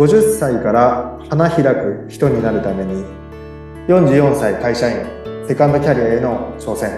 [0.00, 3.04] 50歳から花開く人になるために
[3.86, 5.04] 44歳会社員
[5.46, 6.88] セカンドキャリアへの挑戦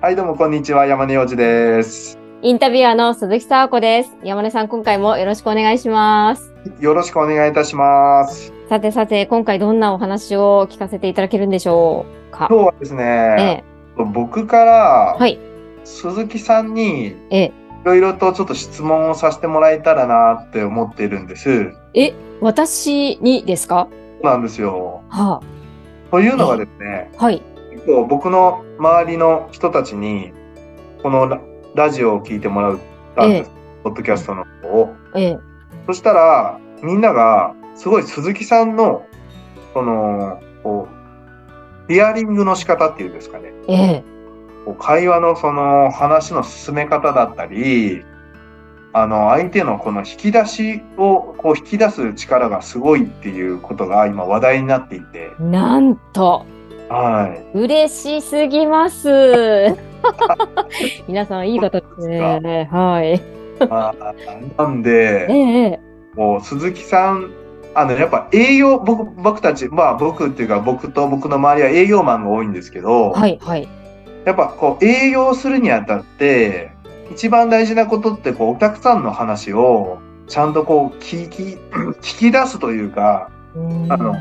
[0.00, 4.16] はいどうもこんにちは山根洋二ですインタビュアーの鈴木沙和子です。
[4.22, 6.54] 山根さん、今回もよろしくお願いします。
[6.78, 12.46] よろしくお願いいたしますさてさて、今回どんなお話を聞かせていただけるんでしょうか？
[12.48, 13.64] 今日はですえね、
[13.98, 15.38] え、僕からはい、
[15.84, 21.72] 鈴木さんにええ、いろいろとちょっと質問をさせてもらえたらなって思っているんです。
[21.94, 23.88] え、私にですか？
[24.20, 25.02] そうなんですよ。
[25.08, 25.40] は
[26.10, 30.32] というのがですねあ、はい、結構僕の周りの人たちに
[31.02, 31.40] このラ
[31.74, 32.78] ラジオを聞いてもらっ
[33.14, 33.50] たんです、
[33.84, 34.94] ポッドキャストの方を。
[35.14, 35.38] ええ、
[35.86, 39.04] そしたら、みんなが、すごい鈴木さんの、
[39.74, 40.88] その、こ
[41.88, 43.52] う、ヒアリングの仕方っていうんですかね。
[43.68, 44.04] ええ、
[44.68, 48.04] こう会話のその話の進め方だったり、
[48.92, 56.44] あの、相手のこの引き出しをこう引き出す力がすごいっていうことが今話題になっていて、なんと、
[56.90, 57.58] はい。
[57.58, 59.08] 嬉しすぎます。
[61.08, 62.68] 皆さん、いい方ですね。
[62.70, 63.22] はい。
[63.70, 63.94] あ
[64.58, 65.80] なんえで、え、ええ、
[66.14, 67.30] もう鈴木さん、
[67.74, 73.68] あの、やっぱ営業、僕、僕たち、まあ僕っていうか僕と僕の周りは営業マンが多いんですけど、はい、はい。
[74.24, 76.72] やっぱこう営業するにあたって、
[77.10, 81.42] 一番大事なことってこうお客さんの話をちゃんとこう聞き、
[82.00, 83.30] 聞き出すというか、
[83.88, 84.14] あの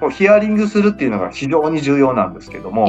[0.00, 2.86] こうヒアリングするっていうのが非常に重要なんですけども、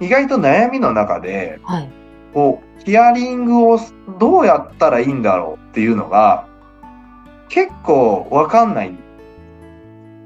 [0.00, 1.90] 意外と悩みの中で、え、はい。
[2.34, 3.80] こう、ヒアリングを
[4.18, 6.46] どうやったらいいんだろうっていうのが、
[7.48, 8.98] 結構わかんないん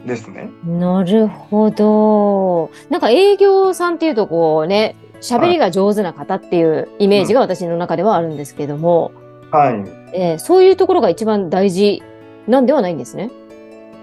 [0.06, 0.50] ですね。
[0.64, 2.70] なるほど。
[2.90, 9.12] なんか営業さんっていうとこうね、喋りが上手な方っていうイメージが私の中ではあるんですけども、
[9.50, 9.74] はい。
[10.14, 12.02] えーそういうところが一番大事
[12.48, 13.30] なんではないんですね。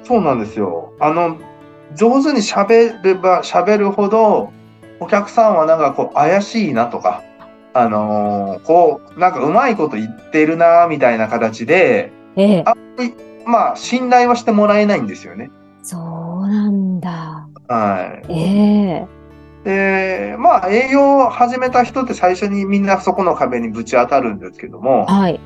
[0.04, 0.94] そうなんですよ。
[1.00, 1.38] あの、
[1.96, 4.52] 上手に喋れば喋るほど、
[5.00, 7.24] お客さんはなんかこう怪しいなとか、
[7.74, 13.14] あのーこう、なんかうまいこと言ってるなみたいな形で、ええあんまり、
[13.46, 15.50] まあ、信頼はしてもらえないんですよね。
[15.82, 17.48] そうなんだ。
[17.68, 18.34] はい。
[18.34, 19.20] ええ
[19.64, 25.40] で、まあ、営業を始めた人って最初にみんなそこの壁にぶち当たるんですけども、はい。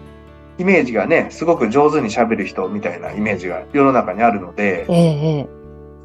[0.59, 5.47] イメージがね、すごく上手に喋る人みたいなイメージが世の中にあるので、えええ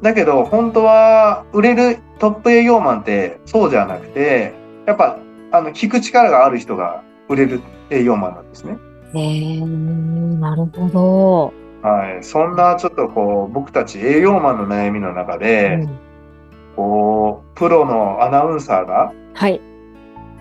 [0.01, 4.53] だけど本当は売れるトップ営業マンってそうじゃなくて、
[4.85, 5.19] やっぱ、
[5.51, 8.77] あの、聞く力がある人が売れる営業マンなんですね。
[9.13, 11.53] えええなるほど。
[11.81, 12.23] はい。
[12.23, 15.89] そんなちょっとこう、僕たち営業マンの悩みの中うで、ん
[16.75, 19.59] こう、プロのアナウンサーが、はい。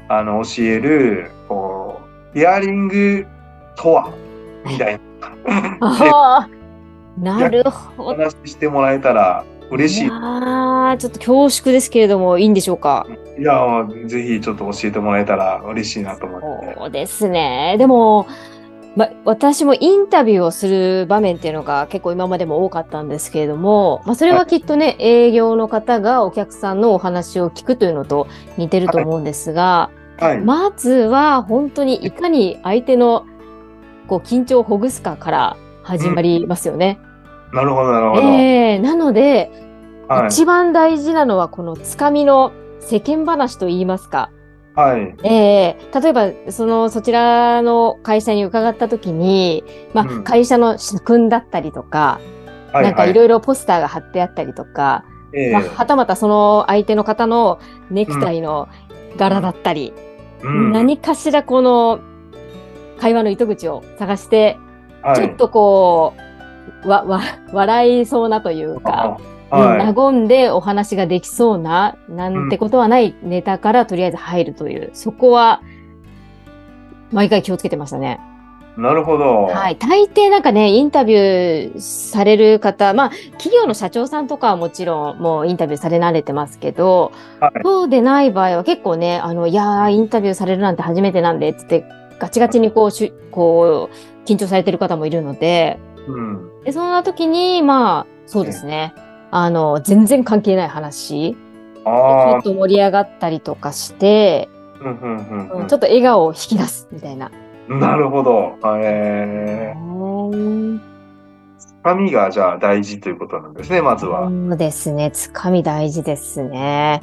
[0.09, 2.00] あの、教える、こ
[2.34, 3.26] う、ヒアリング
[3.76, 4.10] とは、
[4.66, 5.00] みたい
[5.81, 6.49] な、
[7.19, 8.22] なるほおど。
[8.22, 10.10] 話ししてもらえたら嬉しい。
[10.10, 13.06] ああ、ちょっと恐縮ですけれども、いいんでしょうか？
[13.38, 16.75] いや、ぜひちょっと教えてもらえたら嬉しいなと思って。
[16.78, 17.76] そうですね。
[17.78, 18.26] でも、
[18.99, 28.27] ま、私もインタビューをする場面っていうのが結構今までも多かったんですけれども、まあ、それはきっとね、営業の方がお客さんのお話を聞くというのと
[28.57, 30.41] 似てると思うんですが、はい。
[30.41, 33.25] まずは本当にいかに相手の
[34.09, 36.99] こう緊張をほぐすかから始まりますよね。
[37.53, 38.23] なるほど、なるほど。
[38.23, 39.53] ええなので、
[40.09, 40.27] はい。
[40.27, 44.31] 一番大事なのはこのつかみの世間話といいますか。
[44.78, 45.16] はい。
[45.25, 45.77] ええ。
[46.00, 50.22] 例えば、その、そちらの会社に伺ったときに、まあ、うん。
[50.22, 52.21] 会社の仕組んだったりとか、
[52.72, 52.84] はい。
[52.84, 55.53] なんかいろいろポスターが貼ってあったりとか、ええ。
[55.53, 57.59] まあ、はたまたその相手の方の
[57.91, 58.69] ネクタイの
[59.17, 59.93] 柄だったり、
[60.44, 60.71] うん。
[60.71, 61.99] 何かしらこの
[63.00, 64.59] 会話の糸口を探して、
[65.03, 65.17] はい。
[65.17, 66.15] ちょっとこ
[66.84, 67.21] う、わ、わ、
[67.53, 69.19] 笑いそうなというか、
[69.51, 69.95] はい。
[69.95, 75.61] 和んでお話ができそうな、なんてことはないネタからとりあえず入るという、そこは、
[77.12, 78.21] 毎回気をつけてましたね。
[78.79, 79.47] なるほど。
[79.47, 79.77] はい。
[79.77, 87.11] 大抵なんかね、インタビューされる方、まあ、企業の社長さんとかはもちろんもうインタビューされ慣れてますけど、
[87.41, 91.87] はいそうでない場合は結構ね、あの、いやー、インタビューされるなんて初めてなんで、つって、
[92.21, 96.62] ガチガチにこう、しゅこう、緊張されてる方もいるので、うん。
[96.62, 98.94] で、そんな時に、まあ、そうですね。
[99.31, 104.85] あの、全然関係ない話、ちょあっと盛り上がったりとかして、あ。
[104.85, 107.31] うんうんうんうんちょっと笑顔を引き出すみたいな。
[107.69, 108.55] なるほど。
[108.81, 110.81] えー、
[111.59, 114.29] つかみがじゃあ大事ということなんですね、まずは。
[114.29, 115.11] そうですね。
[115.11, 117.03] つかみ大事ですね。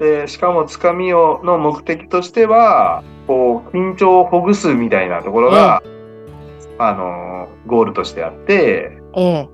[0.00, 5.82] で、しかもつかみをの目的としては、こう、緊張をほぐすみたいなところが、
[6.78, 9.48] あの、ゴールとしてあって、ええ。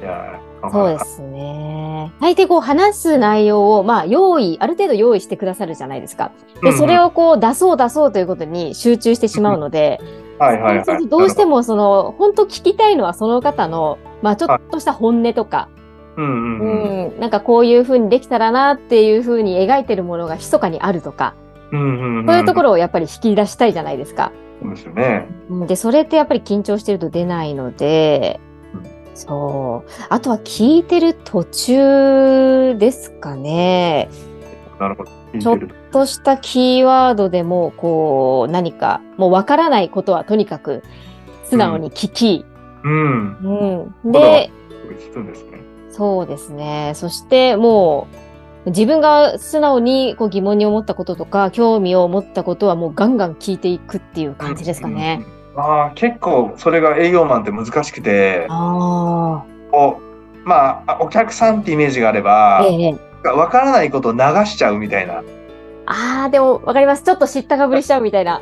[0.00, 0.98] いやそうで。
[0.98, 2.12] すね。
[2.20, 6.32] 大抵こう話す内容を、まあ用意、ある程度用意してくださるじゃないですか。
[6.62, 10.00] で、それを、をこう出そう出そうということに集中してしまうので、
[10.38, 11.08] はいはいはい。
[11.08, 15.68] どうしてもその、本当聞きたいのはその方の、まあちょっとした本音とか、
[16.16, 17.12] うんうんうん。
[17.12, 21.34] うん、なんかこういう風にできたらなっていう風に描いてるものが密かにあるとか、
[21.72, 22.26] うんうんうん。
[22.26, 24.32] そういうところをやっぱり引き出したいじゃないですか。
[24.62, 25.26] そうですよね。
[25.50, 28.47] うんで、それってやっぱり緊張してると出ないのでうん、
[29.18, 29.90] そう。
[30.08, 34.08] あとは聞いてる途中ですかね。
[34.78, 35.10] なるほど。
[35.40, 40.82] ちょてるとしたキーワードでも、こう、何か、もうわからないことはとにかく
[41.44, 42.44] 素直に聞き、
[42.84, 43.90] うん。
[44.04, 44.12] うん。
[44.12, 44.50] で、
[45.10, 45.60] 聞くんですね。
[45.90, 46.92] そうですね。
[46.94, 48.06] そしても
[48.66, 55.20] う、自分が素直にこう疑問に思ったこととか、興味を持ったことはもうガンガン聞いていくっていう感じですかね。
[55.20, 55.37] うんうんうん。
[55.56, 60.00] ああ、結構それが営業マンって難しくて、あこ
[60.44, 62.96] う、まあ、お客さんってイメージがあればあ。、ええ。
[63.24, 65.22] わからないことを流しちゃうみたいな。
[65.86, 67.02] ああ、でもわかります。
[67.02, 68.40] ちょっと知ったかぶりしちゃうみたいな。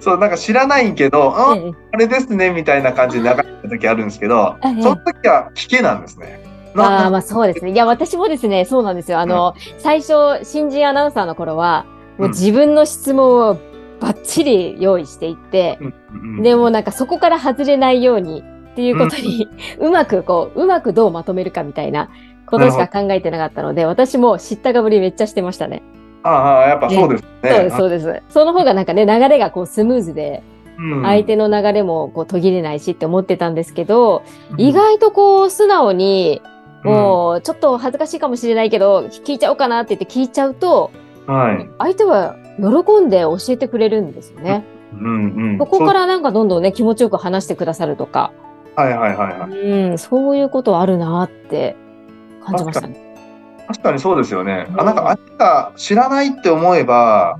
[0.00, 6.44] そう、なんか知らないけど、あ、ええあれですね、みたいな感じで流した時あるんですけど、ええその時は聞けなんですね。
[6.74, 7.72] なああ、まあそうですね。
[7.72, 9.20] いや、私もですね、そうなんですよ。
[9.20, 11.86] あの、最初、新人アナウンサーの頃は、
[12.18, 13.58] もう自分の質問を
[14.00, 15.78] バッチリ用意していって、
[16.42, 19.48] でもなんかそこから外れないようにっていうことに、
[19.78, 22.10] うまくこう、うまくどうまとめるかみたいな
[22.46, 25.82] ことしか考えてなかったので、私も知ったかぶりめっちゃしてましたね。
[26.22, 27.50] ああ、やっぱそうですね。
[27.50, 28.22] そうです、そうです。
[28.30, 30.42] その方がなんかね、流れがこうスムーズで、
[30.78, 34.22] うん相手の流れもこう途切れないしって思ってたんですけど、
[34.58, 36.40] 意外とこう素直に、
[36.84, 40.92] もうちょっと恥ずかしいかもしれないけど、聞いちゃおうかなって言って聞いちゃうと、
[41.26, 41.68] うん、はい。
[41.78, 44.64] 相手は喜んで教えてくれるんですよね。
[44.92, 45.58] うんうん。
[45.58, 48.32] そこからなんかどんどんね、気持ちよく話してくださるとか、
[48.76, 49.50] はいはいはいはい。
[49.50, 51.76] うん、そういうことあるなって
[52.44, 53.08] 感じましたね。
[53.66, 54.66] 確かにそうですよね。
[54.70, 57.38] うんあ、なんか相手が知らないって思えば、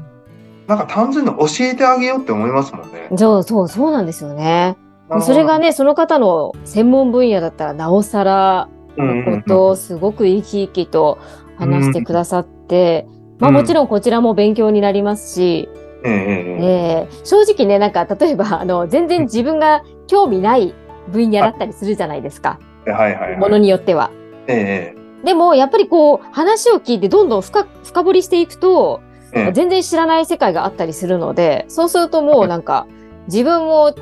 [0.66, 3.08] なんか単純に教えてあげようって思いますもんね。
[3.16, 4.76] そう、そう、そうなんですよね。
[5.22, 8.68] それがね、その方の専門分野だったら、なおさら
[8.98, 11.18] のことをすごく生き生きと
[11.56, 13.06] 話してくださって、
[13.38, 15.68] まあもちろんこちらも勉強になりますし、
[16.04, 20.74] えええー正直ね、なんか例えば、あの、全然自分が興味ない
[21.08, 22.58] 分野だったりするじゃないですか。
[22.86, 23.60] えはいはいものはい。
[23.60, 24.10] によっては。
[24.46, 25.24] ええ。
[25.24, 29.00] でも、やっぱりこう、話を聞いてどんどん深深掘りしていくと、
[29.32, 32.86] ええ全然知らない世界があったりするので、そうするともうなんか、
[33.26, 33.94] 自分も、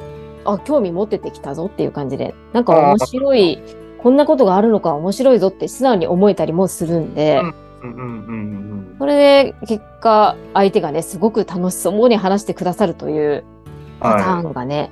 [0.44, 3.60] あ、興味持っててきたぞっていう感じで、なんか面白い、
[3.98, 7.65] こんなことがあるのか面白いぞって素直に思えたりもするんで、うんうんうんうん
[8.98, 13.44] それで結果、相手がね、すごく楽しそうに話してくださるという
[14.00, 14.90] パターはンがね、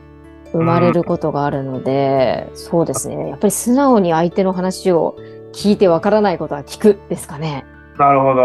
[0.53, 3.29] 生まれることがあるので、そうですね。
[3.29, 5.17] やっぱり素直に相手の話を
[5.53, 7.65] 聞いてわからないことは聞くですかね。
[7.97, 7.99] い。
[7.99, 8.43] なるほうど。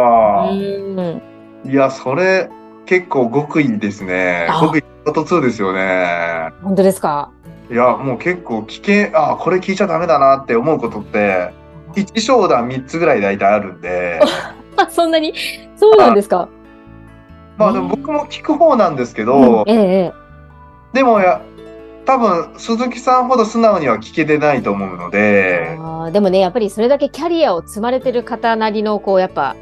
[0.54, 1.22] ん。
[1.66, 2.50] いや、それ
[2.86, 4.48] 結構極意ですね。
[4.50, 6.52] あ極意パート2ですよね。
[6.64, 7.32] 本当ですか？
[7.72, 11.52] いや、もう結構聞け、あ、これ聞いちゃダメだなって思うことって、
[11.96, 14.20] 一商談3つぐらい大体あるんで、
[14.78, 15.34] あ、 そんなに？
[15.76, 16.48] そうなんですか？
[17.58, 20.14] まあでも僕も聞く方なんですけど、ええ、ええ。
[20.94, 21.42] でもや、
[22.06, 29.56] 多分鈴木さんほど素直には聞けてないと思うので、あーでもね、やっぱりそれだけキャリアを積まれてる方なりの、こう、やっぱ、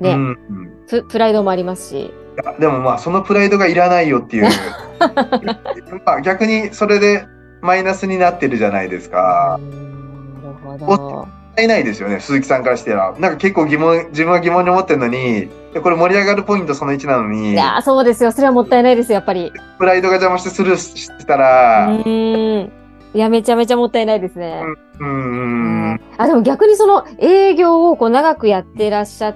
[0.00, 2.00] ね、うんうんププライドもありますし。
[2.06, 2.10] い
[2.44, 4.46] やでもまあそのプライドがいらないよっていう
[6.06, 7.26] まあ逆にそれで
[7.60, 9.64] マイナスになってるじゃないですかう。
[9.64, 11.28] んなるほど。
[11.60, 18.32] いないですよね鈴木さんからしてはなんか結構疑問自分は疑問に思ってるのにでこれ盛り上がるポイントその1なのにいやーそうですよ。
[18.32, 19.52] それはもったいないですよ、やっぱり。
[19.78, 22.72] プライドが邪魔してスルーしてたうらーん。
[23.14, 24.62] いや、めちゃめちゃもったいないですね。
[25.00, 29.34] うんうんあ、でも逆にその営業をこう長くやってらっしゃ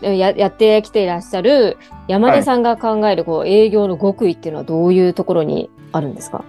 [0.00, 1.76] ややってきていらっしゃる
[2.08, 6.44] 山根さんが考えるこう営業の極意っていうのはどういうところにあるんですか、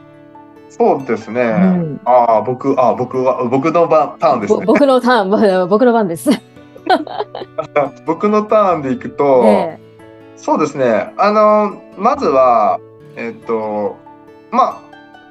[0.70, 2.02] そうですね、ん。
[2.06, 6.30] ああ僕あ僕は僕の番ターンですぼね僕のターン、ぼ僕の番です。
[8.06, 9.80] 僕のターンでいくと、え
[10.36, 11.14] そうですね。
[11.18, 12.80] あの、まずは、
[13.16, 13.98] えっと、
[14.52, 14.82] ま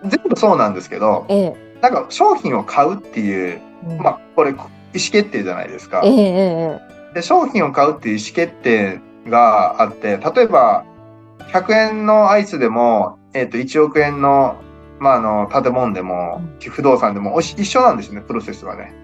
[0.03, 1.57] あ、全部そうなんですけど、ええ。
[1.81, 6.03] なんか商品を買うっていう、えまあ、これ、意思決定じゃないですか。
[6.05, 6.81] え
[7.15, 10.85] で、商品を買うっていう意思決定があって、例えば、
[11.53, 14.57] 100円のアイスでも、えっと、1億円の、
[14.99, 18.95] まあ、あの、建物でも、不動産でもおし一緒なんですね、プロセスはね。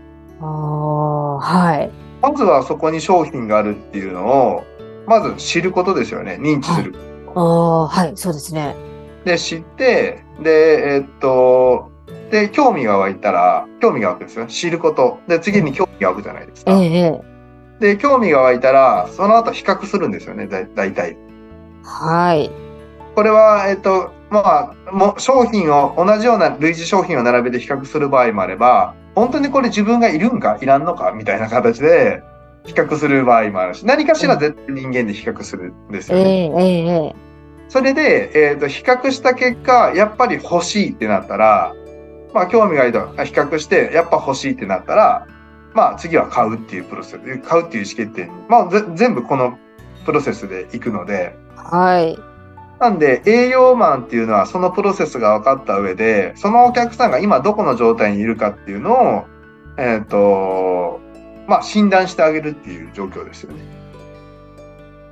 [0.40, 1.90] ああ、はい。
[2.22, 4.64] まずはそこに商品があるっていうのを、
[5.06, 6.38] まず知ることですよね。
[6.40, 6.94] 認知する。
[7.34, 8.76] ああ、はい、そうですね。
[9.24, 11.90] で、知って、で、えっと、
[12.30, 14.46] で、興味が湧いたら、興味が湧くんですよ。
[14.46, 15.18] 知ること。
[15.26, 16.72] で、次に興味が湧くじゃないですか。
[16.72, 17.20] えええ
[17.80, 17.94] え。
[17.94, 21.16] で、興味が湧いたら、その後比較するんですよね、だ大体。
[21.82, 22.50] はい。
[23.14, 32.22] これは、えっと、まあ、もう商品を、同じような類似商品を並べて比較する場合もあれば、本当にこれ自分がいるんかいらんのかみたいな形で
[32.64, 36.24] 比較する場合もあるし、何かしら絶対人間で比較するんですよね。
[36.24, 37.14] ええええええ。
[37.68, 41.74] それで、えっ、と、比較した結果、やっぱり欲しいってなったら、
[42.32, 45.26] まあ、興味があると、比較して、やっぱ欲しいってなったら、
[45.74, 49.58] まあ、次は買うっていうプロセス、買うっていう意思決定に、まあ、ぜ全部この
[50.04, 52.29] プロセスでいくので、はい。
[52.80, 59.24] なんで、営業マンっていうのはそのプロセスが分かった上で、そのお客さんが今どこの状態にいるかっていうのを、
[59.76, 60.98] えっ、と、
[61.46, 63.60] まあ、診断してあげるっていう状況ですよね。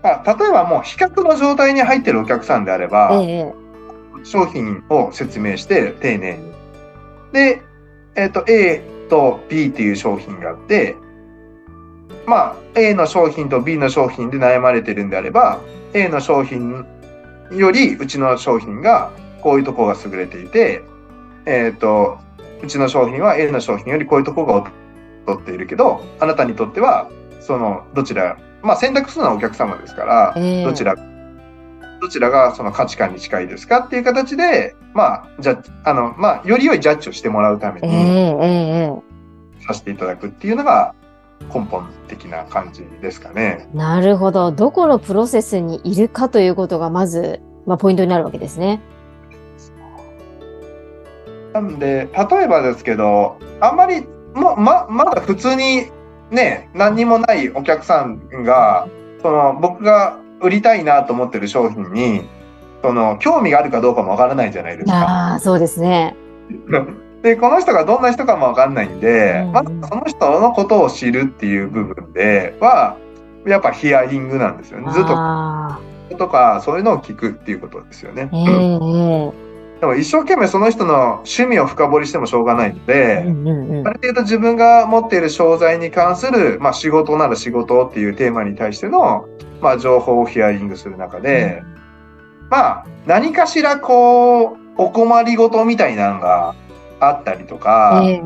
[0.03, 3.53] あ例えばもう比較の状態に入ってるお客さんであれば、え。
[4.25, 6.53] 商品を説明して丁寧に。
[7.33, 7.63] で、
[8.17, 10.97] えっ、と、A と B っていう商品があって、
[12.27, 15.61] まあ、A の商品と B の商品で悩まれてるんであれば、
[15.93, 16.87] A の商品
[17.51, 19.13] よりうちの商品が
[19.43, 20.83] こういうところが優れていて、
[21.47, 22.19] えっ、と、
[22.63, 24.73] うちの商品は A の商品よりこういうところが
[25.27, 30.65] 劣っているけど、あなたにとっては、その、どちら、まあ選択するのはお客様ですから、ええ。
[30.65, 30.97] どちら、
[32.01, 39.03] どちらがその価値観に近いですかっていう形で、まあ、じゃあ、の、まあ、より良いジャッジをしてもらうために
[39.67, 40.95] させていただくっていうのが
[41.53, 43.69] 根本的な感じですかね。
[43.73, 44.53] なるほど。
[44.53, 48.81] どこのプロセスにいるかということがまず、まあ、ポイントになるわけですね。
[51.53, 55.87] なんで、例えばですけど、あんまり、もま、まだ普通に
[56.31, 58.89] ね、何にもないお客さんが、
[59.23, 62.29] その、僕が売りたいなと思ってる商品に、
[62.83, 64.95] その、興味があるかどうかもわからないじゃないですか。
[65.01, 66.15] ああ、そうですね。
[67.23, 69.53] で、この人がどんな人かもわかんないんで、うん。
[69.53, 72.97] まずその人のことを知るっていう部分では、
[73.47, 74.93] やっぱヒアリングなんですよね。
[74.93, 75.81] ずっとあ
[76.17, 78.29] とか、そういうのを聞くっていうことですよね。
[78.33, 78.37] あ、。
[78.37, 79.49] えええ。
[79.81, 83.89] でも一生懸命その人の趣味を深掘りしてもしょうがないので、えうんうんうん。
[83.89, 89.27] ある程度自分が持っている商材に関する、まあ仕事なら仕事っていうテーマに対しての、
[89.61, 91.63] まあ情報をヒアリングする中で、
[92.51, 96.55] まあ何かしらこう、お困りごとみたいなのが
[97.01, 98.21] あったりとか、自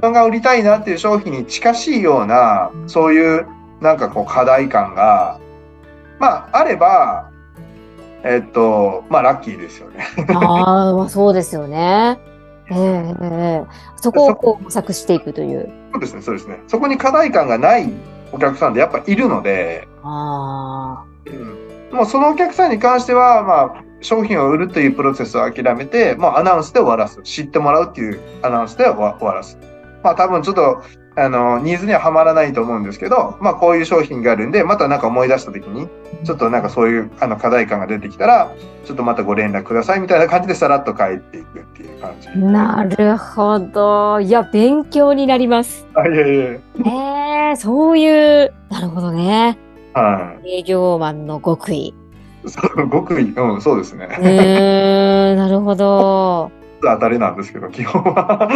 [0.00, 3.46] 分が売りたいなっていう商品に近しいような、そういう
[3.80, 5.38] なんかこう課題感が、
[6.18, 7.30] まああれば、
[8.24, 10.06] えっと、まあラッキーですよね。
[10.34, 12.20] ああ、まあそうですよね。
[12.70, 15.70] ええええそこをこう模索していくという。
[15.92, 16.62] そうですね、そうですね。
[16.68, 17.90] そこに課題感がない
[18.30, 27.20] お客さんでやっぱいるので、あうんもうそのお客さんに関しては、まあ、商品を売るというプロセスを諦めて、もうアナウンスで終わらす。
[27.22, 29.58] 知ってもらうっていうアナウンスで終わらす。
[30.02, 30.82] まあ多分ちょっと、
[31.16, 35.88] あの、ニーズにははまらないと思うんですけど、まあこういう商品があるんで、またなんか思い出した時に、
[36.24, 38.52] ちょっとなんかそういうあの課題感が出てきたら、
[38.84, 42.28] ちょっとまたご連絡くださいみたいな感じでさらっと帰っていくっていう感じ。
[42.28, 44.20] あ、なるほど。
[44.20, 45.88] いや、勉強になります。
[45.94, 46.60] あ、いえいえ。
[46.86, 49.58] ええそういう、なるほどね。
[49.94, 50.58] はい。
[50.58, 51.94] 営業マンの極意。
[52.48, 54.08] そう、極意、うん、そうですね。
[54.20, 56.50] うーん、なるほど。
[56.80, 58.48] 当たりなんですけど、基本は。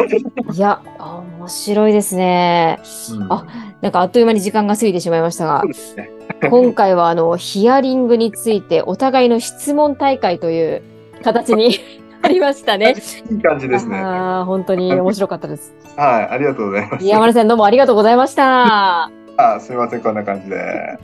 [0.52, 2.78] いや、あ面白いですね。
[3.12, 3.46] うんあ
[3.80, 5.64] なんかあっという間に時間が過ぎてしまいましたが
[5.96, 6.10] ね。
[6.48, 10.82] 今回はあの、ヒアリングについてお互いの質問大会という
[11.24, 11.78] 形に
[12.22, 12.94] なりましたね。
[13.28, 14.00] いい感じですね。
[14.00, 15.74] はあー本当に面白かったです。
[15.96, 17.04] い、ありがとうございました。
[17.04, 19.10] 山根さんどうもありがとうございました。
[19.36, 20.56] あすみません、こんな感じで。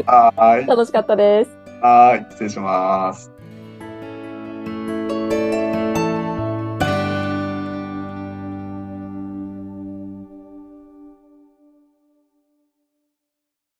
[0.06, 0.66] はーい。
[0.66, 1.57] 楽しかったです。
[1.80, 2.26] はい。
[2.32, 3.37] 失礼します。